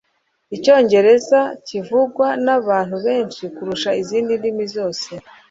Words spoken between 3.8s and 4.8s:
izindi ndimi